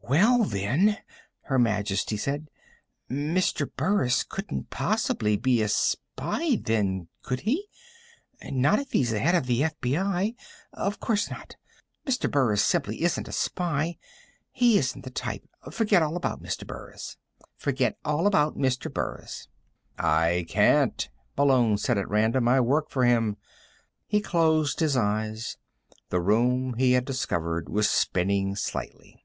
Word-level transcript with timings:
"Well, 0.00 0.44
then," 0.44 0.98
Her 1.42 1.58
Majesty 1.58 2.16
said, 2.16 2.48
"Mr. 3.10 3.68
Burris 3.76 4.22
couldn't 4.22 4.70
possibly 4.70 5.36
be 5.36 5.60
a 5.60 5.68
spy, 5.68 6.54
then, 6.62 7.08
could 7.22 7.40
he? 7.40 7.66
Not 8.42 8.78
if 8.78 8.92
he's 8.92 9.10
the 9.10 9.18
head 9.18 9.34
of 9.34 9.46
the 9.46 9.62
FBI. 9.62 10.36
Of 10.72 11.00
course 11.00 11.28
not. 11.28 11.56
Mr. 12.06 12.30
Burris 12.30 12.64
simply 12.64 13.02
isn't 13.02 13.26
a 13.28 13.32
spy. 13.32 13.98
He 14.50 14.78
isn't 14.78 15.02
the 15.02 15.10
type. 15.10 15.42
Forget 15.72 16.04
all 16.04 16.16
about 16.16 16.40
Mr. 16.42 16.64
Burris." 18.94 19.48
"I 19.98 20.46
can't," 20.48 21.10
Malone 21.36 21.76
said 21.78 21.98
at 21.98 22.08
random. 22.08 22.48
"I 22.48 22.60
work 22.60 22.90
for 22.90 23.04
him." 23.04 23.36
He 24.06 24.20
closed 24.22 24.78
his 24.80 24.96
eyes. 24.96 25.58
The 26.10 26.20
room, 26.22 26.74
he 26.78 26.92
had 26.92 27.04
discovered, 27.04 27.68
was 27.68 27.90
spinning 27.90 28.54
slightly. 28.54 29.24